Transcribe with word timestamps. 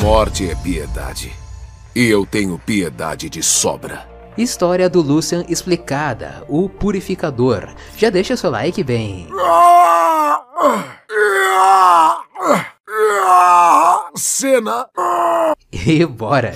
Morte 0.00 0.48
é 0.48 0.54
piedade. 0.54 1.32
E 1.92 2.06
eu 2.06 2.24
tenho 2.24 2.56
piedade 2.56 3.28
de 3.28 3.42
sobra. 3.42 4.08
História 4.36 4.88
do 4.88 5.00
Lucian 5.00 5.44
explicada, 5.48 6.44
o 6.48 6.68
purificador. 6.68 7.68
Já 7.96 8.08
deixa 8.08 8.36
seu 8.36 8.48
like 8.48 8.84
bem. 8.84 9.26
Cena. 14.14 14.86
E 15.72 16.06
bora! 16.06 16.52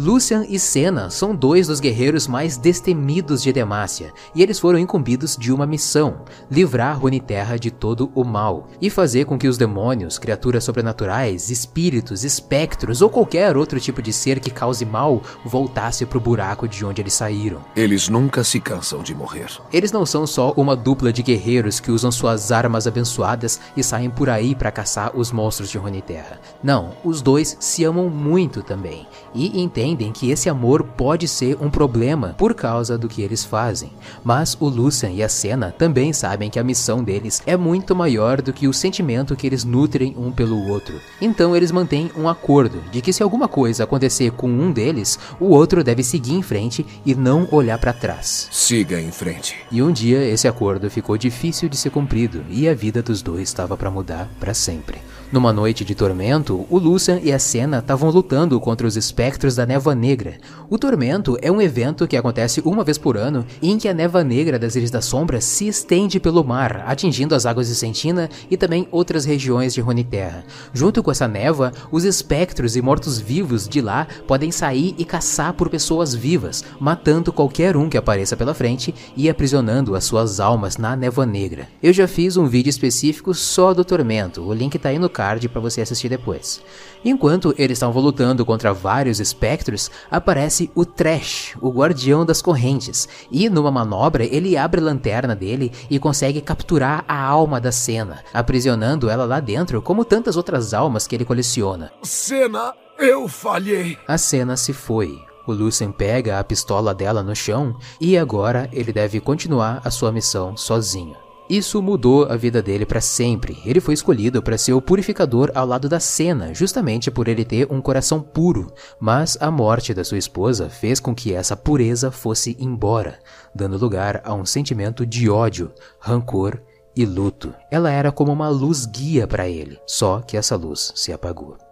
Lucian 0.00 0.46
e 0.48 0.60
Senna 0.60 1.10
são 1.10 1.34
dois 1.34 1.66
dos 1.66 1.80
guerreiros 1.80 2.28
mais 2.28 2.56
destemidos 2.56 3.42
de 3.42 3.52
Demacia, 3.52 4.12
e 4.32 4.44
eles 4.44 4.60
foram 4.60 4.78
incumbidos 4.78 5.36
de 5.36 5.52
uma 5.52 5.66
missão, 5.66 6.20
livrar 6.48 7.00
Runeterra 7.00 7.58
de 7.58 7.68
todo 7.68 8.08
o 8.14 8.22
mal, 8.22 8.68
e 8.80 8.90
fazer 8.90 9.24
com 9.24 9.36
que 9.36 9.48
os 9.48 9.58
demônios, 9.58 10.16
criaturas 10.16 10.62
sobrenaturais, 10.62 11.50
espíritos, 11.50 12.22
espectros 12.22 13.02
ou 13.02 13.10
qualquer 13.10 13.56
outro 13.56 13.80
tipo 13.80 14.00
de 14.00 14.12
ser 14.12 14.38
que 14.38 14.52
cause 14.52 14.84
mal 14.84 15.20
voltasse 15.44 16.06
pro 16.06 16.20
buraco 16.20 16.68
de 16.68 16.84
onde 16.84 17.02
eles 17.02 17.14
saíram. 17.14 17.64
Eles 17.74 18.08
nunca 18.08 18.44
se 18.44 18.60
cansam 18.60 19.02
de 19.02 19.12
morrer. 19.16 19.48
Eles 19.72 19.90
não 19.90 20.06
são 20.06 20.28
só 20.28 20.52
uma 20.56 20.76
dupla 20.76 21.12
de 21.12 21.24
guerreiros 21.24 21.80
que 21.80 21.90
usam 21.90 22.12
suas 22.12 22.52
armas 22.52 22.86
abençoadas 22.86 23.58
e 23.76 23.82
saem 23.82 24.10
por 24.10 24.30
aí 24.30 24.54
para 24.54 24.70
caçar 24.70 25.10
os 25.16 25.32
monstros 25.32 25.68
de 25.68 25.76
Runeterra. 25.76 26.38
Não, 26.62 26.92
os 27.02 27.20
dois 27.20 27.56
se 27.58 27.82
amam 27.82 28.08
muito 28.08 28.62
também, 28.62 29.04
e 29.34 29.60
entendem 29.60 29.87
entendem 29.88 30.12
que 30.12 30.30
esse 30.30 30.48
amor 30.48 30.82
pode 30.82 31.26
ser 31.26 31.56
um 31.60 31.70
problema 31.70 32.34
por 32.36 32.54
causa 32.54 32.98
do 32.98 33.08
que 33.08 33.22
eles 33.22 33.44
fazem. 33.44 33.90
Mas 34.22 34.56
o 34.60 34.68
Lucian 34.68 35.10
e 35.10 35.22
a 35.22 35.28
Senna 35.28 35.74
também 35.76 36.12
sabem 36.12 36.50
que 36.50 36.58
a 36.58 36.64
missão 36.64 37.02
deles 37.02 37.42
é 37.46 37.56
muito 37.56 37.96
maior 37.96 38.42
do 38.42 38.52
que 38.52 38.68
o 38.68 38.72
sentimento 38.72 39.34
que 39.34 39.46
eles 39.46 39.64
nutrem 39.64 40.14
um 40.16 40.30
pelo 40.30 40.68
outro. 40.68 41.00
Então 41.20 41.56
eles 41.56 41.72
mantêm 41.72 42.10
um 42.16 42.28
acordo 42.28 42.82
de 42.90 43.00
que 43.00 43.12
se 43.12 43.22
alguma 43.22 43.48
coisa 43.48 43.84
acontecer 43.84 44.30
com 44.32 44.48
um 44.48 44.70
deles, 44.70 45.18
o 45.40 45.46
outro 45.46 45.82
deve 45.82 46.02
seguir 46.02 46.34
em 46.34 46.42
frente 46.42 46.84
e 47.04 47.14
não 47.14 47.48
olhar 47.50 47.78
para 47.78 47.92
trás. 47.92 48.48
Siga 48.50 49.00
em 49.00 49.10
frente. 49.10 49.56
E 49.70 49.82
um 49.82 49.90
dia 49.90 50.22
esse 50.22 50.46
acordo 50.46 50.90
ficou 50.90 51.16
difícil 51.16 51.68
de 51.68 51.76
ser 51.76 51.90
cumprido 51.90 52.44
e 52.50 52.68
a 52.68 52.74
vida 52.74 53.02
dos 53.02 53.22
dois 53.22 53.48
estava 53.48 53.76
para 53.76 53.90
mudar 53.90 54.28
para 54.38 54.54
sempre. 54.54 54.98
Numa 55.30 55.52
noite 55.52 55.84
de 55.84 55.94
tormento, 55.94 56.66
o 56.70 56.78
Lucian 56.78 57.20
e 57.22 57.30
a 57.30 57.38
Senna 57.38 57.80
estavam 57.80 58.08
lutando 58.08 58.58
contra 58.58 58.86
os 58.86 58.96
espectros 58.96 59.54
da 59.54 59.66
Névoa 59.66 59.94
Negra. 59.94 60.38
O 60.70 60.78
Tormento 60.78 61.36
é 61.42 61.52
um 61.52 61.60
evento 61.60 62.08
que 62.08 62.16
acontece 62.16 62.62
uma 62.64 62.82
vez 62.82 62.96
por 62.96 63.14
ano 63.14 63.44
em 63.60 63.76
que 63.76 63.88
a 63.88 63.92
Névoa 63.92 64.24
Negra 64.24 64.58
das 64.58 64.74
Ilhas 64.74 64.90
da 64.90 65.02
Sombra 65.02 65.38
se 65.38 65.68
estende 65.68 66.18
pelo 66.18 66.42
mar, 66.42 66.82
atingindo 66.86 67.34
as 67.34 67.44
águas 67.44 67.68
de 67.68 67.74
Sentina 67.74 68.30
e 68.50 68.56
também 68.56 68.88
outras 68.90 69.26
regiões 69.26 69.74
de 69.74 69.82
Runeterra. 69.82 70.44
Junto 70.72 71.02
com 71.02 71.10
essa 71.10 71.28
névoa, 71.28 71.72
os 71.92 72.04
espectros 72.04 72.74
e 72.74 72.80
mortos-vivos 72.80 73.68
de 73.68 73.82
lá 73.82 74.06
podem 74.26 74.50
sair 74.50 74.94
e 74.96 75.04
caçar 75.04 75.52
por 75.52 75.68
pessoas 75.68 76.14
vivas, 76.14 76.64
matando 76.80 77.34
qualquer 77.34 77.76
um 77.76 77.90
que 77.90 77.98
apareça 77.98 78.34
pela 78.34 78.54
frente 78.54 78.94
e 79.14 79.28
aprisionando 79.28 79.94
as 79.94 80.04
suas 80.04 80.40
almas 80.40 80.78
na 80.78 80.96
Névoa 80.96 81.26
Negra. 81.26 81.68
Eu 81.82 81.92
já 81.92 82.08
fiz 82.08 82.38
um 82.38 82.46
vídeo 82.46 82.70
específico 82.70 83.34
só 83.34 83.74
do 83.74 83.84
Tormento, 83.84 84.40
o 84.40 84.54
link 84.54 84.78
tá 84.78 84.88
aí 84.88 84.98
no 84.98 85.10
card 85.18 85.48
para 85.48 85.60
você 85.60 85.80
assistir 85.80 86.08
depois. 86.08 86.62
Enquanto 87.04 87.52
eles 87.58 87.76
estavam 87.76 88.00
lutando 88.00 88.46
contra 88.46 88.72
vários 88.72 89.18
espectros, 89.18 89.90
aparece 90.08 90.70
o 90.76 90.84
Trash, 90.84 91.56
o 91.60 91.70
guardião 91.70 92.24
das 92.24 92.40
correntes, 92.40 93.08
e 93.28 93.50
numa 93.50 93.72
manobra 93.72 94.24
ele 94.24 94.56
abre 94.56 94.80
a 94.80 94.84
lanterna 94.84 95.34
dele 95.34 95.72
e 95.90 95.98
consegue 95.98 96.40
capturar 96.40 97.04
a 97.08 97.20
alma 97.20 97.60
da 97.60 97.72
cena, 97.72 98.22
aprisionando 98.32 99.10
ela 99.10 99.24
lá 99.24 99.40
dentro 99.40 99.82
como 99.82 100.04
tantas 100.04 100.36
outras 100.36 100.72
almas 100.72 101.08
que 101.08 101.16
ele 101.16 101.24
coleciona. 101.24 101.90
Cena, 102.04 102.72
eu 102.96 103.26
falhei. 103.26 103.98
A 104.06 104.16
cena 104.16 104.56
se 104.56 104.72
foi. 104.72 105.20
O 105.48 105.52
Lucien 105.52 105.90
pega 105.90 106.38
a 106.38 106.44
pistola 106.44 106.94
dela 106.94 107.24
no 107.24 107.34
chão 107.34 107.76
e 108.00 108.16
agora 108.16 108.68
ele 108.72 108.92
deve 108.92 109.18
continuar 109.18 109.80
a 109.82 109.90
sua 109.90 110.12
missão 110.12 110.56
sozinho. 110.56 111.27
Isso 111.48 111.80
mudou 111.80 112.26
a 112.26 112.36
vida 112.36 112.62
dele 112.62 112.84
para 112.84 113.00
sempre. 113.00 113.58
Ele 113.64 113.80
foi 113.80 113.94
escolhido 113.94 114.42
para 114.42 114.58
ser 114.58 114.74
o 114.74 114.82
purificador 114.82 115.50
ao 115.54 115.66
lado 115.66 115.88
da 115.88 115.98
Cena, 115.98 116.52
justamente 116.52 117.10
por 117.10 117.26
ele 117.26 117.42
ter 117.42 117.66
um 117.72 117.80
coração 117.80 118.20
puro. 118.20 118.70
Mas 119.00 119.38
a 119.40 119.50
morte 119.50 119.94
da 119.94 120.04
sua 120.04 120.18
esposa 120.18 120.68
fez 120.68 121.00
com 121.00 121.14
que 121.14 121.32
essa 121.32 121.56
pureza 121.56 122.10
fosse 122.10 122.54
embora, 122.60 123.18
dando 123.54 123.78
lugar 123.78 124.20
a 124.24 124.34
um 124.34 124.44
sentimento 124.44 125.06
de 125.06 125.30
ódio, 125.30 125.72
rancor 125.98 126.60
e 126.94 127.06
luto. 127.06 127.54
Ela 127.70 127.90
era 127.90 128.12
como 128.12 128.30
uma 128.30 128.50
luz 128.50 128.84
guia 128.84 129.26
para 129.26 129.48
ele, 129.48 129.78
só 129.86 130.20
que 130.20 130.36
essa 130.36 130.54
luz 130.54 130.92
se 130.94 131.12
apagou. 131.12 131.67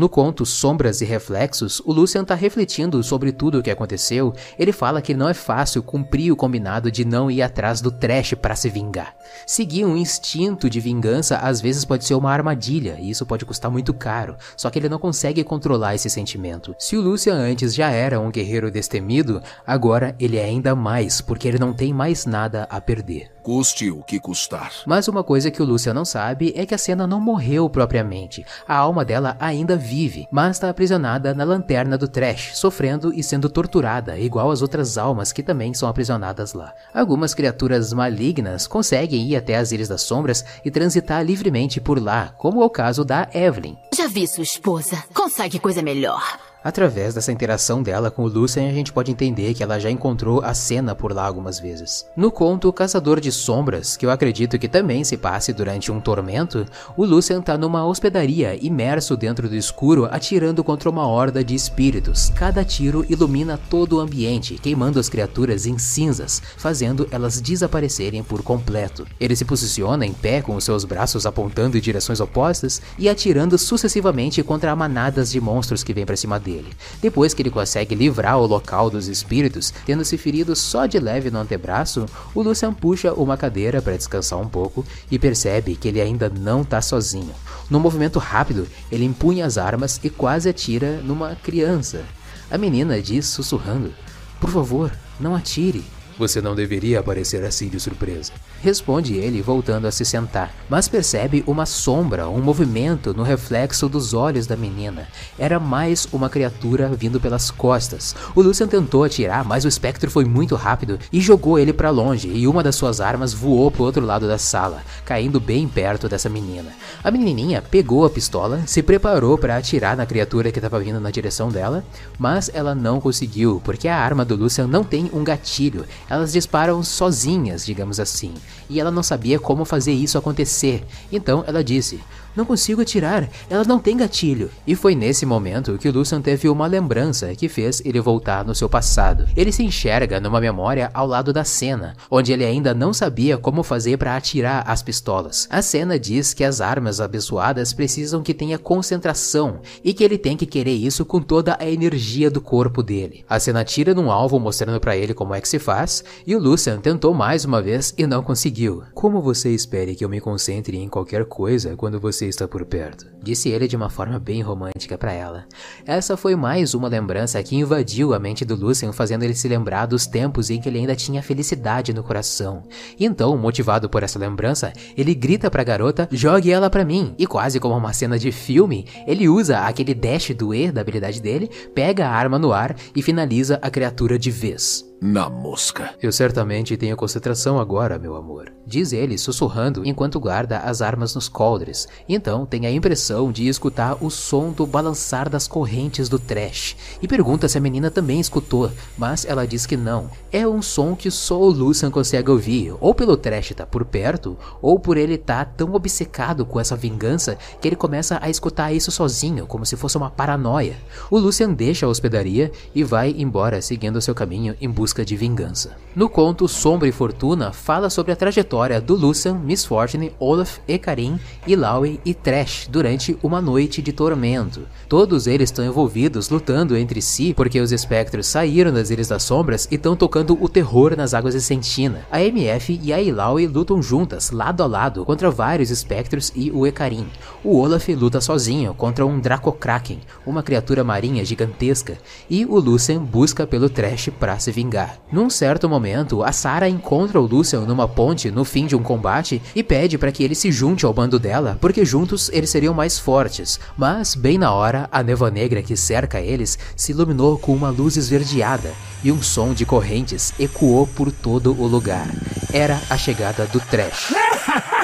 No 0.00 0.08
conto 0.08 0.46
Sombras 0.46 1.02
e 1.02 1.04
Reflexos, 1.04 1.82
o 1.84 1.92
Lucian 1.92 2.22
está 2.22 2.34
refletindo 2.34 3.02
sobre 3.02 3.32
tudo 3.32 3.58
o 3.58 3.62
que 3.62 3.70
aconteceu. 3.70 4.32
Ele 4.58 4.72
fala 4.72 5.02
que 5.02 5.12
não 5.12 5.28
é 5.28 5.34
fácil 5.34 5.82
cumprir 5.82 6.32
o 6.32 6.36
combinado 6.36 6.90
de 6.90 7.04
não 7.04 7.30
ir 7.30 7.42
atrás 7.42 7.82
do 7.82 7.90
trash 7.90 8.32
para 8.32 8.56
se 8.56 8.70
vingar. 8.70 9.14
Seguir 9.46 9.84
um 9.84 9.98
instinto 9.98 10.70
de 10.70 10.80
vingança 10.80 11.36
às 11.36 11.60
vezes 11.60 11.84
pode 11.84 12.06
ser 12.06 12.14
uma 12.14 12.32
armadilha, 12.32 12.96
e 12.98 13.10
isso 13.10 13.26
pode 13.26 13.44
custar 13.44 13.70
muito 13.70 13.92
caro, 13.92 14.36
só 14.56 14.70
que 14.70 14.78
ele 14.78 14.88
não 14.88 14.98
consegue 14.98 15.44
controlar 15.44 15.94
esse 15.94 16.08
sentimento. 16.08 16.74
Se 16.78 16.96
o 16.96 17.02
Lucian 17.02 17.34
antes 17.34 17.74
já 17.74 17.90
era 17.90 18.18
um 18.18 18.30
guerreiro 18.30 18.70
destemido, 18.70 19.42
agora 19.66 20.16
ele 20.18 20.38
é 20.38 20.44
ainda 20.46 20.74
mais, 20.74 21.20
porque 21.20 21.46
ele 21.46 21.58
não 21.58 21.74
tem 21.74 21.92
mais 21.92 22.24
nada 22.24 22.66
a 22.70 22.80
perder. 22.80 23.30
Custe 23.42 23.90
o 23.90 24.02
que 24.02 24.20
custar. 24.20 24.70
Mas 24.86 25.08
uma 25.08 25.24
coisa 25.24 25.50
que 25.50 25.62
o 25.62 25.64
Lucian 25.64 25.94
não 25.94 26.04
sabe 26.04 26.52
é 26.54 26.66
que 26.66 26.74
a 26.74 26.78
cena 26.78 27.06
não 27.06 27.18
morreu 27.18 27.70
propriamente. 27.70 28.44
A 28.68 28.76
alma 28.76 29.02
dela 29.02 29.34
ainda 29.40 29.76
vive, 29.76 29.89
mas 30.30 30.56
está 30.56 30.68
aprisionada 30.68 31.34
na 31.34 31.44
lanterna 31.44 31.98
do 31.98 32.08
Trash, 32.08 32.56
sofrendo 32.56 33.12
e 33.12 33.22
sendo 33.22 33.48
torturada, 33.48 34.18
igual 34.18 34.50
as 34.50 34.62
outras 34.62 34.96
almas 34.96 35.32
que 35.32 35.42
também 35.42 35.74
são 35.74 35.88
aprisionadas 35.88 36.52
lá. 36.52 36.72
Algumas 36.94 37.34
criaturas 37.34 37.92
malignas 37.92 38.66
conseguem 38.66 39.26
ir 39.26 39.36
até 39.36 39.56
as 39.56 39.72
Ilhas 39.72 39.88
das 39.88 40.02
Sombras 40.02 40.44
e 40.64 40.70
transitar 40.70 41.24
livremente 41.24 41.80
por 41.80 42.02
lá, 42.02 42.34
como 42.36 42.62
é 42.62 42.64
o 42.64 42.70
caso 42.70 43.04
da 43.04 43.28
Evelyn. 43.32 43.76
Já 43.94 44.06
vi 44.06 44.26
sua 44.26 44.44
esposa. 44.44 45.02
Consegue 45.14 45.58
coisa 45.58 45.82
melhor. 45.82 46.49
Através 46.62 47.14
dessa 47.14 47.32
interação 47.32 47.82
dela 47.82 48.10
com 48.10 48.22
o 48.22 48.28
Lucien, 48.28 48.68
a 48.68 48.72
gente 48.72 48.92
pode 48.92 49.10
entender 49.10 49.54
que 49.54 49.62
ela 49.62 49.78
já 49.78 49.90
encontrou 49.90 50.42
a 50.44 50.52
cena 50.52 50.94
por 50.94 51.10
lá 51.10 51.24
algumas 51.24 51.58
vezes. 51.58 52.06
No 52.14 52.30
conto 52.30 52.70
Caçador 52.70 53.18
de 53.18 53.32
Sombras, 53.32 53.96
que 53.96 54.04
eu 54.04 54.10
acredito 54.10 54.58
que 54.58 54.68
também 54.68 55.02
se 55.02 55.16
passe 55.16 55.54
durante 55.54 55.90
um 55.90 56.00
tormento, 56.00 56.66
o 56.98 57.04
Lucien 57.06 57.40
tá 57.40 57.56
numa 57.56 57.86
hospedaria, 57.86 58.62
imerso 58.62 59.16
dentro 59.16 59.48
do 59.48 59.56
escuro, 59.56 60.06
atirando 60.10 60.62
contra 60.62 60.90
uma 60.90 61.06
horda 61.06 61.42
de 61.42 61.54
espíritos. 61.54 62.30
Cada 62.34 62.62
tiro 62.62 63.06
ilumina 63.08 63.58
todo 63.70 63.96
o 63.96 64.00
ambiente, 64.00 64.58
queimando 64.62 65.00
as 65.00 65.08
criaturas 65.08 65.64
em 65.64 65.78
cinzas, 65.78 66.42
fazendo 66.58 67.08
elas 67.10 67.40
desaparecerem 67.40 68.22
por 68.22 68.42
completo. 68.42 69.06
Ele 69.18 69.34
se 69.34 69.46
posiciona 69.46 70.04
em 70.04 70.12
pé 70.12 70.42
com 70.42 70.54
os 70.56 70.64
seus 70.64 70.84
braços 70.84 71.24
apontando 71.24 71.78
em 71.78 71.80
direções 71.80 72.20
opostas 72.20 72.82
e 72.98 73.08
atirando 73.08 73.56
sucessivamente 73.56 74.42
contra 74.42 74.76
manadas 74.76 75.32
de 75.32 75.40
monstros 75.40 75.82
que 75.82 75.94
vêm 75.94 76.04
para 76.04 76.16
cima 76.16 76.38
dele 76.38 76.49
dele. 76.50 76.70
Depois 77.00 77.32
que 77.32 77.42
ele 77.42 77.50
consegue 77.50 77.94
livrar 77.94 78.38
o 78.38 78.46
local 78.46 78.90
dos 78.90 79.06
espíritos, 79.06 79.72
tendo 79.86 80.04
se 80.04 80.18
ferido 80.18 80.56
só 80.56 80.86
de 80.86 80.98
leve 80.98 81.30
no 81.30 81.38
antebraço, 81.38 82.06
o 82.34 82.42
Lucian 82.42 82.72
puxa 82.72 83.12
uma 83.12 83.36
cadeira 83.36 83.80
para 83.80 83.96
descansar 83.96 84.38
um 84.38 84.48
pouco 84.48 84.84
e 85.10 85.18
percebe 85.18 85.76
que 85.76 85.88
ele 85.88 86.00
ainda 86.00 86.28
não 86.28 86.62
está 86.62 86.80
sozinho. 86.82 87.32
Num 87.68 87.78
movimento 87.78 88.18
rápido, 88.18 88.66
ele 88.90 89.04
empunha 89.04 89.46
as 89.46 89.56
armas 89.56 90.00
e 90.02 90.10
quase 90.10 90.48
atira 90.48 91.00
numa 91.02 91.36
criança. 91.36 92.04
A 92.50 92.58
menina 92.58 93.00
diz 93.00 93.26
sussurrando: 93.26 93.92
Por 94.40 94.50
favor, 94.50 94.92
não 95.20 95.34
atire. 95.34 95.84
Você 96.18 96.40
não 96.42 96.54
deveria 96.54 97.00
aparecer 97.00 97.44
assim 97.44 97.68
de 97.68 97.78
surpresa. 97.78 98.32
Responde 98.62 99.14
ele, 99.14 99.40
voltando 99.40 99.86
a 99.86 99.90
se 99.90 100.04
sentar, 100.04 100.52
mas 100.68 100.86
percebe 100.86 101.42
uma 101.46 101.64
sombra, 101.64 102.28
um 102.28 102.42
movimento 102.42 103.14
no 103.14 103.22
reflexo 103.22 103.88
dos 103.88 104.12
olhos 104.12 104.46
da 104.46 104.54
menina. 104.54 105.08
Era 105.38 105.58
mais 105.58 106.06
uma 106.12 106.28
criatura 106.28 106.86
vindo 106.88 107.18
pelas 107.18 107.50
costas. 107.50 108.14
O 108.34 108.42
Lucian 108.42 108.68
tentou 108.68 109.02
atirar, 109.02 109.46
mas 109.46 109.64
o 109.64 109.68
espectro 109.68 110.10
foi 110.10 110.26
muito 110.26 110.56
rápido 110.56 110.98
e 111.10 111.22
jogou 111.22 111.58
ele 111.58 111.72
para 111.72 111.88
longe, 111.88 112.28
e 112.28 112.46
uma 112.46 112.62
das 112.62 112.76
suas 112.76 113.00
armas 113.00 113.32
voou 113.32 113.70
pro 113.70 113.82
outro 113.82 114.04
lado 114.04 114.28
da 114.28 114.36
sala, 114.36 114.82
caindo 115.06 115.40
bem 115.40 115.66
perto 115.66 116.06
dessa 116.06 116.28
menina. 116.28 116.70
A 117.02 117.10
menininha 117.10 117.62
pegou 117.62 118.04
a 118.04 118.10
pistola, 118.10 118.60
se 118.66 118.82
preparou 118.82 119.38
para 119.38 119.56
atirar 119.56 119.96
na 119.96 120.04
criatura 120.04 120.52
que 120.52 120.58
estava 120.58 120.78
vindo 120.80 121.00
na 121.00 121.10
direção 121.10 121.48
dela, 121.48 121.82
mas 122.18 122.50
ela 122.52 122.74
não 122.74 123.00
conseguiu, 123.00 123.58
porque 123.64 123.88
a 123.88 123.96
arma 123.96 124.22
do 124.22 124.36
Lucian 124.36 124.66
não 124.66 124.84
tem 124.84 125.10
um 125.14 125.24
gatilho. 125.24 125.86
Elas 126.10 126.32
disparam 126.32 126.82
sozinhas, 126.82 127.64
digamos 127.64 127.98
assim 127.98 128.34
e 128.68 128.80
ela 128.80 128.90
não 128.90 129.02
sabia 129.02 129.38
como 129.38 129.64
fazer 129.64 129.92
isso 129.92 130.16
acontecer. 130.16 130.84
Então 131.10 131.44
ela 131.46 131.62
disse: 131.62 132.00
Não 132.36 132.44
consigo 132.44 132.80
atirar, 132.80 133.28
ela 133.48 133.64
não 133.64 133.78
tem 133.78 133.96
gatilho. 133.96 134.50
E 134.66 134.74
foi 134.74 134.94
nesse 134.94 135.26
momento 135.26 135.76
que 135.78 135.90
Lucian 135.90 136.20
teve 136.20 136.48
uma 136.48 136.66
lembrança 136.66 137.34
que 137.34 137.48
fez 137.48 137.82
ele 137.84 138.00
voltar 138.00 138.44
no 138.44 138.54
seu 138.54 138.68
passado. 138.68 139.26
Ele 139.36 139.50
se 139.50 139.64
enxerga 139.64 140.20
numa 140.20 140.40
memória 140.40 140.90
ao 140.94 141.06
lado 141.06 141.32
da 141.32 141.44
cena, 141.44 141.96
onde 142.10 142.32
ele 142.32 142.44
ainda 142.44 142.72
não 142.72 142.92
sabia 142.92 143.36
como 143.36 143.62
fazer 143.62 143.96
para 143.96 144.16
atirar 144.16 144.62
as 144.66 144.82
pistolas. 144.82 145.48
A 145.50 145.60
cena 145.60 145.98
diz 145.98 146.32
que 146.32 146.44
as 146.44 146.60
armas 146.60 147.00
abençoadas 147.00 147.72
precisam 147.72 148.22
que 148.22 148.32
tenha 148.32 148.58
concentração 148.58 149.60
e 149.82 149.92
que 149.92 150.04
ele 150.04 150.16
tem 150.16 150.36
que 150.36 150.46
querer 150.46 150.74
isso 150.74 151.04
com 151.04 151.20
toda 151.20 151.56
a 151.58 151.68
energia 151.68 152.30
do 152.30 152.40
corpo 152.40 152.82
dele. 152.82 153.24
A 153.28 153.40
cena 153.40 153.64
tira 153.64 153.94
num 153.94 154.10
alvo 154.10 154.38
mostrando 154.38 154.78
para 154.80 154.96
ele 154.96 155.14
como 155.14 155.34
é 155.34 155.40
que 155.40 155.48
se 155.48 155.58
faz, 155.58 156.04
e 156.26 156.36
o 156.36 156.40
Lucian 156.40 156.78
tentou 156.78 157.12
mais 157.12 157.44
uma 157.44 157.60
vez 157.60 157.92
e 157.98 158.06
não 158.06 158.22
conseguiu. 158.22 158.82
Como 158.94 159.20
você 159.20 159.50
espere 159.50 159.94
que 159.94 160.04
eu 160.04 160.08
me 160.08 160.20
concentre 160.20 160.76
em 160.76 160.88
qualquer 160.88 161.24
coisa 161.24 161.76
quando 161.76 161.98
você 161.98 162.19
está 162.26 162.46
por 162.48 162.64
perto? 162.64 163.06
Disse 163.22 163.48
ele 163.48 163.68
de 163.68 163.76
uma 163.76 163.90
forma 163.90 164.18
bem 164.18 164.40
romântica 164.40 164.96
para 164.96 165.12
ela. 165.12 165.46
Essa 165.86 166.16
foi 166.16 166.34
mais 166.34 166.74
uma 166.74 166.88
lembrança 166.88 167.42
que 167.42 167.56
invadiu 167.56 168.14
a 168.14 168.18
mente 168.18 168.44
do 168.44 168.54
Lucian, 168.54 168.92
fazendo 168.92 169.22
ele 169.22 169.34
se 169.34 169.46
lembrar 169.48 169.86
dos 169.86 170.06
tempos 170.06 170.50
em 170.50 170.60
que 170.60 170.68
ele 170.68 170.78
ainda 170.78 170.96
tinha 170.96 171.22
felicidade 171.22 171.92
no 171.92 172.02
coração. 172.02 172.62
Então, 172.98 173.36
motivado 173.36 173.88
por 173.88 174.02
essa 174.02 174.18
lembrança, 174.18 174.72
ele 174.96 175.14
grita 175.14 175.50
pra 175.50 175.64
garota: 175.64 176.08
"Jogue 176.10 176.50
ela 176.50 176.70
para 176.70 176.84
mim". 176.84 177.14
E 177.18 177.26
quase 177.26 177.60
como 177.60 177.76
uma 177.76 177.92
cena 177.92 178.18
de 178.18 178.32
filme, 178.32 178.86
ele 179.06 179.28
usa 179.28 179.60
aquele 179.60 179.94
dash 179.94 180.30
do 180.30 180.54
E 180.54 180.72
da 180.72 180.80
habilidade 180.80 181.20
dele, 181.20 181.50
pega 181.74 182.06
a 182.06 182.12
arma 182.12 182.38
no 182.38 182.52
ar 182.52 182.74
e 182.96 183.02
finaliza 183.02 183.58
a 183.62 183.70
criatura 183.70 184.18
de 184.18 184.30
vez 184.30 184.89
na 185.00 185.30
mosca. 185.30 185.94
Eu 186.02 186.12
certamente 186.12 186.76
tenho 186.76 186.96
concentração 186.96 187.58
agora, 187.58 187.98
meu 187.98 188.14
amor, 188.16 188.52
diz 188.66 188.92
ele 188.92 189.16
sussurrando 189.16 189.82
enquanto 189.84 190.20
guarda 190.20 190.58
as 190.58 190.82
armas 190.82 191.14
nos 191.14 191.28
coldres. 191.28 191.88
Então 192.06 192.44
tem 192.44 192.66
a 192.66 192.70
impressão 192.70 193.32
de 193.32 193.48
escutar 193.48 193.96
o 194.04 194.10
som 194.10 194.52
do 194.52 194.66
balançar 194.66 195.30
das 195.30 195.48
correntes 195.48 196.08
do 196.08 196.18
trash 196.18 196.76
e 197.00 197.08
pergunta 197.08 197.48
se 197.48 197.56
a 197.56 197.60
menina 197.60 197.90
também 197.90 198.20
escutou, 198.20 198.70
mas 198.98 199.24
ela 199.24 199.46
diz 199.46 199.64
que 199.64 199.76
não. 199.76 200.10
É 200.30 200.46
um 200.46 200.60
som 200.60 200.94
que 200.94 201.10
só 201.10 201.40
o 201.40 201.50
Lucian 201.50 201.90
consegue 201.90 202.30
ouvir, 202.30 202.74
ou 202.78 202.94
pelo 202.94 203.16
trash 203.16 203.54
tá 203.54 203.64
por 203.64 203.84
perto, 203.84 204.36
ou 204.60 204.78
por 204.78 204.98
ele 204.98 205.16
tá 205.16 205.44
tão 205.44 205.72
obcecado 205.74 206.44
com 206.44 206.60
essa 206.60 206.76
vingança 206.76 207.38
que 207.60 207.66
ele 207.66 207.76
começa 207.76 208.18
a 208.20 208.28
escutar 208.28 208.72
isso 208.72 208.90
sozinho, 208.90 209.46
como 209.46 209.64
se 209.64 209.76
fosse 209.76 209.96
uma 209.96 210.10
paranoia. 210.10 210.76
O 211.10 211.18
Lucian 211.18 211.52
deixa 211.52 211.86
a 211.86 211.88
hospedaria 211.88 212.52
e 212.74 212.84
vai 212.84 213.14
embora 213.16 213.62
seguindo 213.62 214.00
seu 214.00 214.14
caminho 214.14 214.54
em 214.60 214.68
busca 214.68 214.89
busca 214.90 215.04
de 215.04 215.14
vingança. 215.14 215.76
No 215.94 216.08
conto 216.08 216.46
Sombra 216.46 216.88
e 216.88 216.92
Fortuna 216.92 217.52
fala 217.52 217.90
sobre 217.90 218.12
a 218.12 218.16
trajetória 218.16 218.80
do 218.80 218.94
Lucian, 218.94 219.34
Miss 219.34 219.64
Fortune, 219.64 220.12
Olaf, 220.20 220.58
Ekarim, 220.68 221.18
Ilaoi 221.46 222.00
e 222.04 222.14
Trash 222.14 222.68
durante 222.70 223.16
uma 223.22 223.40
noite 223.40 223.82
de 223.82 223.92
tormento. 223.92 224.62
Todos 224.88 225.26
eles 225.26 225.50
estão 225.50 225.64
envolvidos 225.64 226.28
lutando 226.28 226.76
entre 226.76 227.02
si 227.02 227.34
porque 227.34 227.60
os 227.60 227.72
espectros 227.72 228.26
saíram 228.28 228.72
das 228.72 228.90
Ilhas 228.90 229.08
das 229.08 229.24
Sombras 229.24 229.68
e 229.70 229.74
estão 229.74 229.96
tocando 229.96 230.38
o 230.40 230.48
terror 230.48 230.96
nas 230.96 231.12
águas 231.12 231.34
de 231.34 231.40
Sentina. 231.40 232.06
A 232.10 232.22
MF 232.22 232.80
e 232.82 232.92
a 232.92 233.00
Ilaoi 233.00 233.48
lutam 233.48 233.82
juntas, 233.82 234.30
lado 234.30 234.62
a 234.62 234.66
lado, 234.66 235.04
contra 235.04 235.30
vários 235.30 235.70
espectros 235.70 236.32
e 236.34 236.52
o 236.52 236.66
Ekarim. 236.66 237.06
O 237.42 237.58
Olaf 237.58 237.88
luta 237.88 238.20
sozinho 238.20 238.74
contra 238.74 239.04
um 239.04 239.18
Dracokraken, 239.18 240.00
uma 240.24 240.42
criatura 240.42 240.84
marinha 240.84 241.24
gigantesca, 241.24 241.98
e 242.28 242.46
o 242.46 242.58
Lucian 242.58 243.02
busca 243.02 243.44
pelo 243.46 243.68
Trash 243.68 244.10
para 244.18 244.38
se 244.38 244.52
vingar 244.52 244.79
Num 245.12 245.28
certo 245.28 245.68
momento, 245.68 246.22
a 246.22 246.32
Sarah 246.32 246.68
encontra 246.68 247.20
o 247.20 247.26
Lucian 247.26 247.62
numa 247.62 247.88
ponte 247.88 248.30
no 248.30 248.44
fim 248.44 248.66
de 248.66 248.76
um 248.76 248.82
combate 248.82 249.42
e 249.54 249.62
pede 249.62 249.98
para 249.98 250.12
que 250.12 250.22
ele 250.22 250.34
se 250.34 250.52
junte 250.52 250.86
ao 250.86 250.92
bando 250.92 251.18
dela, 251.18 251.58
porque 251.60 251.84
juntos 251.84 252.30
eles 252.32 252.50
seriam 252.50 252.72
mais 252.72 252.98
fortes. 252.98 253.58
Mas, 253.76 254.14
bem 254.14 254.38
na 254.38 254.52
hora, 254.52 254.88
a 254.92 255.02
névoa 255.02 255.30
negra 255.30 255.62
que 255.62 255.76
cerca 255.76 256.20
eles 256.20 256.58
se 256.76 256.92
iluminou 256.92 257.38
com 257.38 257.54
uma 257.54 257.70
luz 257.70 257.96
esverdeada 257.96 258.72
e 259.02 259.10
um 259.10 259.22
som 259.22 259.52
de 259.52 259.64
correntes 259.64 260.32
ecoou 260.38 260.86
por 260.86 261.10
todo 261.10 261.52
o 261.58 261.66
lugar. 261.66 262.08
Era 262.52 262.80
a 262.88 262.96
chegada 262.96 263.46
do 263.46 263.60
Trash. 263.60 264.12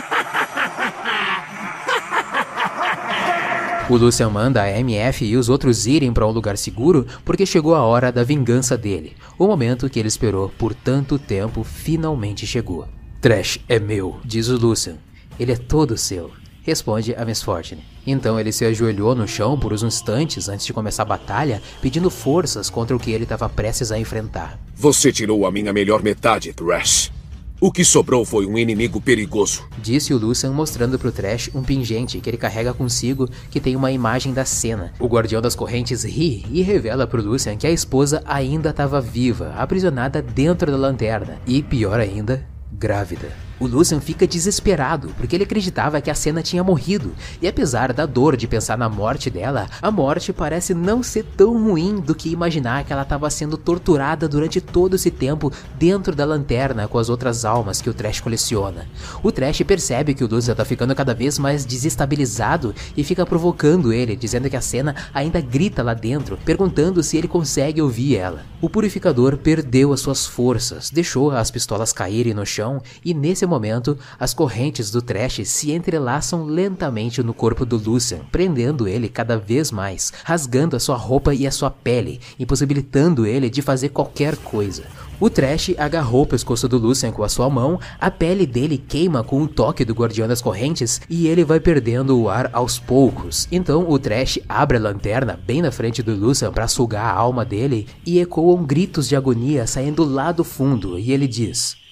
O 3.89 3.97
Lucian 3.97 4.29
manda 4.31 4.63
a 4.63 4.81
MF 4.81 5.25
e 5.25 5.37
os 5.37 5.49
outros 5.49 5.87
irem 5.87 6.13
para 6.13 6.27
um 6.27 6.33
lugar 6.33 6.59
seguro 6.59 7.07
porque 7.25 7.47
chegou 7.47 7.73
a 7.73 7.83
hora 7.83 8.11
da 8.11 8.25
vingança 8.25 8.77
dele. 8.77 9.15
O 9.39 9.47
momento 9.47 9.89
que 9.89 10.01
ele 10.01 10.09
esperou 10.09 10.49
por 10.49 10.75
tanto 10.75 11.21
tempo 11.21 11.63
finalmente 11.63 12.45
chegou. 12.45 12.89
Trash 13.21 13.61
é 13.69 13.79
meu, 13.79 14.19
diz 14.25 14.49
o 14.49 14.57
Lucian. 14.57 14.97
Ele 15.39 15.53
é 15.53 15.57
todo 15.57 15.97
seu, 15.97 16.33
responde 16.63 17.15
a 17.15 17.25
Miss 17.25 17.43
Fortune. 17.43 17.85
Então 18.05 18.41
ele 18.41 18.51
se 18.51 18.65
ajoelhou 18.65 19.15
no 19.15 19.29
chão 19.29 19.57
por 19.57 19.73
uns 19.73 19.85
instantes 19.85 20.49
antes 20.49 20.67
de 20.67 20.73
começar 20.73 21.03
a 21.05 21.07
batalha, 21.07 21.63
pedindo 21.81 22.11
forças 22.11 22.69
contra 22.69 22.97
o 22.97 22.99
que 22.99 23.13
ele 23.13 23.23
estava 23.23 23.49
prestes 23.49 23.93
a 23.93 23.99
enfrentar. 23.99 24.59
Você 24.75 25.13
tirou 25.13 25.47
a 25.47 25.53
minha 25.53 25.73
melhor 25.73 26.03
metade, 26.03 26.53
Trash. 26.53 27.13
O 27.59 27.73
que 27.73 27.85
sobrou 27.85 28.23
foi 28.23 28.45
um 28.45 28.59
inimigo 28.59 29.01
perigoso. 29.01 29.65
Disse 29.79 30.13
o 30.13 30.19
Lucian 30.19 30.53
mostrando 30.53 30.99
pro 30.99 31.11
Trash 31.11 31.49
um 31.55 31.63
pingente 31.63 32.21
que 32.21 32.29
ele 32.29 32.37
carrega 32.37 32.75
consigo 32.75 33.29
que 33.51 33.59
tem 33.59 33.75
uma 33.75 33.91
imagem 33.91 34.35
da 34.35 34.45
cena. 34.45 34.93
O 35.01 35.07
Guardião 35.07 35.41
das 35.41 35.55
Correntes 35.55 36.05
ri 36.05 36.45
e 36.51 36.61
revela 36.61 37.07
pro 37.07 37.23
Lucian 37.23 37.57
que 37.57 37.67
a 37.67 37.71
esposa 37.71 38.23
ainda 38.27 38.71
estava 38.71 39.01
viva, 39.01 39.55
aprisionada 39.57 40.21
dentro 40.21 40.71
da 40.71 40.77
lanterna. 40.77 41.41
E 41.47 41.63
pior 41.63 41.99
ainda, 41.99 42.47
grávida. 42.71 43.46
O 43.59 43.67
Lucian 43.67 44.01
fica 44.01 44.27
desesperado 44.27 45.09
porque 45.17 45.35
ele 45.35 45.45
acreditava 45.45 46.01
que 46.01 46.11
a 46.11 46.15
cena 46.15 46.43
tinha 46.43 46.63
morrido, 46.63 47.15
e 47.41 47.49
apesar 47.49 47.93
da 47.93 48.05
dor 48.05 48.37
de 48.37 48.47
pensar 48.47 48.77
na 48.77 48.89
morte 48.89 49.31
dela, 49.31 49.67
a 49.81 49.91
morte 49.91 50.33
parece 50.33 50.75
não 50.75 51.03
ser 51.03 51.25
tão 51.37 51.65
ruim 51.65 52.01
do 52.01 52.15
que 52.15 52.31
imaginar 52.31 52.85
que 52.85 52.93
ela 52.93 53.03
estava 53.03 53.31
sendo 53.31 53.57
torturada 53.57 54.29
durante 54.29 54.61
todo 54.61 54.97
esse 54.97 55.11
tempo 55.11 55.51
dentro 55.79 56.15
da 56.15 56.25
lanterna 56.25 56.87
com 56.87 56.99
as 56.99 57.09
outras 57.09 57.45
almas 57.45 57.81
que 57.81 57.89
o 57.89 57.95
Trash 57.95 58.21
coleciona. 58.21 58.87
O 59.23 59.33
Trash 59.33 59.63
percebe 59.63 60.13
que 60.13 60.25
o 60.25 60.29
Lucian 60.29 60.53
está 60.53 60.65
ficando 60.65 60.95
cada 60.95 61.15
vez 61.15 61.39
mais 61.39 61.65
desestabilizado 61.65 62.75
e 62.95 63.03
fica 63.03 63.25
provocando 63.25 63.93
ele, 63.93 64.17
dizendo 64.17 64.51
que 64.51 64.57
a 64.57 64.61
cena 64.61 64.95
ainda 65.15 65.41
grita 65.41 65.83
lá 65.83 65.95
dentro, 65.95 66.39
perguntando 66.45 67.03
se 67.03 67.17
ele 67.17 67.29
consegue 67.29 67.81
ouvir 67.81 68.17
ela. 68.17 68.45
O 68.61 68.69
purificador 68.69 69.39
perdeu 69.39 69.93
as 69.93 70.01
suas 70.01 70.27
forças, 70.27 70.91
deixou 70.91 71.31
as 71.31 71.51
pistolas 71.51 71.93
caírem 71.93 72.35
no 72.35 72.45
chão 72.45 72.83
e 73.05 73.15
nesse 73.15 73.46
momento, 73.49 73.99
as 74.19 74.35
correntes 74.35 74.91
do 74.91 75.03
Trash 75.03 75.41
se 75.45 75.73
entrelaçam 75.73 76.45
lentamente 76.45 77.23
no 77.23 77.35
corpo 77.35 77.65
do 77.65 77.77
Lucian, 77.77 78.21
prendendo 78.31 78.89
ele 78.89 79.09
cada 79.09 79.39
vez 79.39 79.71
mais, 79.71 80.13
rasgando 80.25 80.77
a 80.77 80.81
sua 80.81 80.97
roupa 80.97 81.35
e 81.35 81.47
a 81.47 81.51
sua 81.51 81.71
pele, 81.71 82.21
impossibilitando 82.39 83.27
ele 83.27 83.49
de 83.49 83.63
fazer 83.63 83.91
qualquer 83.91 84.37
coisa. 84.37 84.85
O 85.19 85.31
Trash 85.31 85.75
agarrou 85.79 86.23
o 86.23 86.27
pescoço 86.27 86.69
do 86.69 86.77
Lucian 86.77 87.11
com 87.11 87.23
a 87.23 87.29
sua 87.29 87.49
mão, 87.49 87.81
a 87.99 88.11
pele 88.11 88.45
dele 88.45 88.77
queima 88.77 89.25
com 89.25 89.41
o 89.41 89.49
toque 89.49 89.83
do 89.83 89.95
Guardião 89.95 90.29
das 90.29 90.43
Correntes 90.43 91.01
e 91.09 91.27
ele 91.27 91.43
vai 91.43 91.59
perdendo 91.59 92.21
o 92.21 92.29
ar 92.29 92.51
aos 92.53 92.79
poucos. 92.79 93.49
Então 93.51 93.89
o 93.89 93.99
Trash 93.99 94.39
abre 94.47 94.77
a 94.77 94.81
lanterna 94.81 95.39
bem 95.47 95.63
na 95.63 95.71
frente 95.71 96.03
do 96.03 96.15
Lucian 96.15 96.53
para 96.53 96.69
sugar 96.69 97.07
a 97.07 97.19
alma 97.19 97.47
dele 97.47 97.87
e 98.05 98.21
ecoam 98.21 98.63
gritos 98.63 99.09
de 99.09 99.17
agonia 99.17 99.67
saindo 99.67 100.05
lá 100.05 100.33
do 100.33 100.45
fundo 100.45 100.99
e 100.99 101.11
ele 101.11 101.27
diz: 101.27 101.86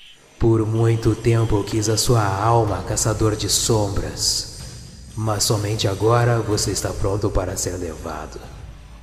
por 0.45 0.67
muito 0.67 1.15
tempo 1.15 1.65
quis 1.65 1.89
a 1.89 1.97
sua 1.97 2.23
alma, 2.23 2.83
caçador 2.83 3.35
de 3.35 3.49
sombras, 3.49 4.59
mas 5.17 5.43
somente 5.43 5.89
agora 5.89 6.39
você 6.39 6.71
está 6.71 6.91
pronto 6.91 7.31
para 7.31 7.57
ser 7.57 7.79
levado. 7.79 8.39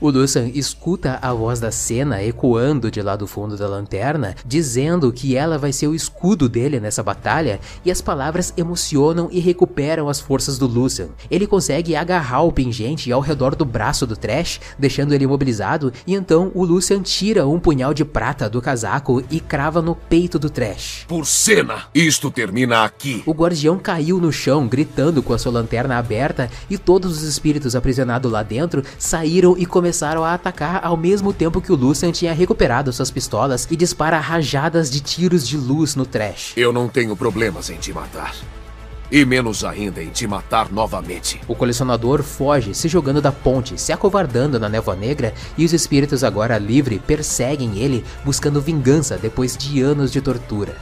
O 0.02 0.10
Lucian 0.10 0.50
escuta 0.56 1.20
a 1.22 1.32
voz 1.32 1.60
da 1.60 1.70
cena 1.70 2.24
ecoando 2.24 2.90
de 2.90 3.04
lá 3.04 3.16
do 3.16 3.28
fundo 3.28 3.56
da 3.56 3.68
lanterna, 3.68 4.34
dizendo 4.44 5.14
que 5.14 5.36
ela 5.38 5.60
vai 5.60 5.72
ser 5.72 5.86
o 5.86 5.94
escudo 5.94 6.50
dele 6.50 6.80
nessa 6.80 7.04
batalha, 7.04 7.60
e 7.86 7.92
as 7.92 8.02
palavras 8.02 8.52
emocionam 8.58 9.30
e 9.32 9.40
recuperam 9.40 10.10
as 10.10 10.20
forças 10.20 10.58
do 10.58 10.66
Lucian. 10.66 11.10
Ele 11.30 11.46
consegue 11.46 11.96
agarrar 11.96 12.42
o 12.42 12.52
pingente 12.52 13.12
ao 13.12 13.22
redor 13.22 13.56
do 13.56 13.64
braço 13.64 14.08
do 14.08 14.18
Trash, 14.18 14.60
deixando 14.80 15.14
ele 15.14 15.26
imobilizado, 15.26 15.94
e 16.08 16.16
então 16.16 16.52
o 16.56 16.66
Lucian 16.66 17.04
tira 17.04 17.46
um 17.46 17.60
punhal 17.60 17.94
de 17.94 18.04
prata 18.04 18.50
do 18.50 18.60
casaco 18.60 19.24
e 19.30 19.40
crava 19.40 19.84
no 19.84 19.94
peito 19.94 20.40
do 20.40 20.50
Trash. 20.50 21.06
Por 21.08 21.28
cena, 21.28 21.84
isto 21.94 22.32
termina 22.32 22.86
aqui. 22.86 23.22
O 23.24 23.34
guardião 23.34 23.78
caiu 23.78 24.20
no 24.20 24.32
chão, 24.32 24.68
gritando 24.68 25.22
com 25.22 25.32
a 25.32 25.38
sua 25.38 25.52
lanterna 25.52 26.00
aberta, 26.00 26.50
e 26.72 26.76
todos 26.76 27.18
os 27.18 27.22
espíritos 27.22 27.76
aprisionados 27.76 28.32
lá 28.32 28.42
dentro 28.42 28.84
saíram 28.98 29.56
e 29.56 29.64
começaram 29.64 29.91
começaram 29.92 30.24
a 30.24 30.34
atacar 30.34 30.80
ao 30.86 30.96
mesmo 30.96 31.34
tempo 31.34 31.60
que 31.60 31.70
o 31.70 31.76
Lucian 31.76 32.14
tinha 32.14 32.34
recuperado 32.34 32.94
suas 32.94 33.12
pistolas 33.12 33.68
e 33.70 33.76
dispara 33.76 34.18
rajadas 34.22 34.90
de 34.90 35.02
tiros 35.02 35.46
de 35.46 35.58
luz 35.58 35.98
no 35.98 36.06
trash. 36.06 36.54
Eu 36.56 36.72
não 36.72 36.88
tenho 36.88 37.14
problemas 37.14 37.70
em 37.70 37.76
te 37.76 37.92
matar. 37.92 38.34
E 39.12 39.26
menos 39.26 39.66
ainda 39.66 40.02
em 40.02 40.08
te 40.08 40.26
matar 40.26 40.72
novamente. 40.72 41.42
O 41.46 41.54
colecionador 41.54 42.24
foge, 42.24 42.74
se 42.74 42.88
jogando 42.88 43.22
da 43.22 43.34
ponte, 43.34 43.78
se 43.78 43.92
acovardando 43.92 44.58
na 44.58 44.70
névoa 44.70 44.96
negra, 44.96 45.34
e 45.58 45.66
os 45.66 45.74
espíritos 45.74 46.24
agora 46.24 46.58
livre 46.58 46.98
perseguem 47.06 47.78
ele, 47.78 48.06
buscando 48.24 48.62
vingança 48.62 49.18
depois 49.18 49.58
de 49.58 49.82
anos 49.82 50.10
de 50.10 50.22
tortura. 50.22 50.78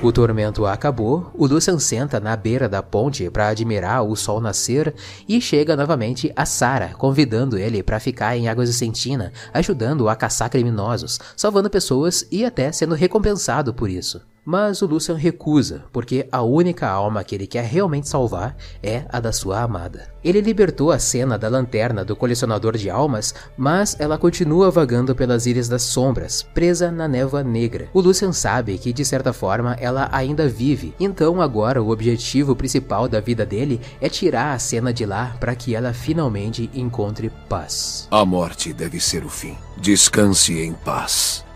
O 0.00 0.12
tormento 0.12 0.64
acabou, 0.64 1.28
o 1.34 1.44
Lucian 1.44 1.76
senta 1.80 2.20
na 2.20 2.36
beira 2.36 2.68
da 2.68 2.80
ponte 2.80 3.28
para 3.30 3.48
admirar 3.48 4.04
o 4.04 4.14
sol 4.14 4.40
nascer 4.40 4.94
e 5.28 5.40
chega 5.40 5.76
novamente 5.76 6.32
a 6.36 6.46
Sarah, 6.46 6.94
convidando 6.94 7.58
ele 7.58 7.82
para 7.82 7.98
ficar 7.98 8.36
em 8.36 8.48
Águas 8.48 8.68
de 8.68 8.76
Sentina, 8.76 9.32
ajudando 9.52 10.08
a 10.08 10.14
caçar 10.14 10.48
criminosos, 10.50 11.18
salvando 11.36 11.68
pessoas 11.68 12.24
e 12.30 12.44
até 12.44 12.70
sendo 12.70 12.94
recompensado 12.94 13.74
por 13.74 13.90
isso. 13.90 14.20
Mas 14.50 14.80
o 14.80 14.86
Lucian 14.86 15.14
recusa, 15.14 15.84
porque 15.92 16.26
a 16.32 16.40
única 16.40 16.88
alma 16.88 17.22
que 17.22 17.34
ele 17.34 17.46
quer 17.46 17.66
realmente 17.66 18.08
salvar 18.08 18.56
é 18.82 19.04
a 19.10 19.20
da 19.20 19.30
sua 19.30 19.60
amada. 19.60 20.08
Ele 20.24 20.40
libertou 20.40 20.90
a 20.90 20.98
cena 20.98 21.36
da 21.36 21.50
lanterna 21.50 22.02
do 22.02 22.16
colecionador 22.16 22.74
de 22.74 22.88
almas, 22.88 23.34
mas 23.58 23.94
ela 24.00 24.16
continua 24.16 24.70
vagando 24.70 25.14
pelas 25.14 25.44
Ilhas 25.44 25.68
das 25.68 25.82
Sombras, 25.82 26.42
presa 26.54 26.90
na 26.90 27.06
névoa 27.06 27.44
negra. 27.44 27.90
O 27.92 28.00
Lucian 28.00 28.32
sabe 28.32 28.78
que 28.78 28.90
de 28.90 29.04
certa 29.04 29.34
forma 29.34 29.74
ela 29.74 30.08
ainda 30.10 30.48
vive, 30.48 30.94
então 30.98 31.42
agora 31.42 31.82
o 31.82 31.90
objetivo 31.90 32.56
principal 32.56 33.06
da 33.06 33.20
vida 33.20 33.44
dele 33.44 33.78
é 34.00 34.08
tirar 34.08 34.54
a 34.54 34.58
cena 34.58 34.94
de 34.94 35.04
lá 35.04 35.36
para 35.38 35.54
que 35.54 35.74
ela 35.74 35.92
finalmente 35.92 36.70
encontre 36.72 37.30
paz. 37.50 38.08
A 38.10 38.24
morte 38.24 38.72
deve 38.72 38.98
ser 38.98 39.26
o 39.26 39.28
fim. 39.28 39.58
Descanse 39.76 40.58
em 40.58 40.72
paz. 40.72 41.46